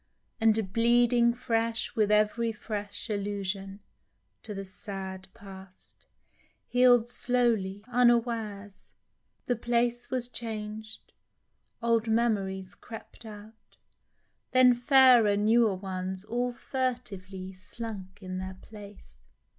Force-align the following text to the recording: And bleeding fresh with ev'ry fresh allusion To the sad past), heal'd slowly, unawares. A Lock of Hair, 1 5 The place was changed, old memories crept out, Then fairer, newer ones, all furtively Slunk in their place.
And 0.39 0.73
bleeding 0.73 1.31
fresh 1.31 1.95
with 1.95 2.09
ev'ry 2.11 2.51
fresh 2.51 3.07
allusion 3.07 3.81
To 4.41 4.55
the 4.55 4.65
sad 4.65 5.27
past), 5.35 6.07
heal'd 6.65 7.07
slowly, 7.07 7.83
unawares. 7.87 8.33
A 8.33 8.33
Lock 8.33 8.39
of 8.47 8.53
Hair, 8.63 8.63
1 8.65 8.65
5 8.65 8.93
The 9.45 9.55
place 9.63 10.09
was 10.09 10.27
changed, 10.29 11.13
old 11.83 12.07
memories 12.07 12.73
crept 12.73 13.27
out, 13.27 13.77
Then 14.49 14.73
fairer, 14.73 15.37
newer 15.37 15.75
ones, 15.75 16.23
all 16.25 16.51
furtively 16.51 17.53
Slunk 17.53 18.23
in 18.23 18.39
their 18.39 18.57
place. 18.59 19.21